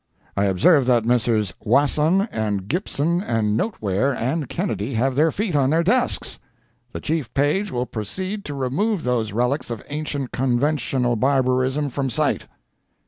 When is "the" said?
6.91-6.99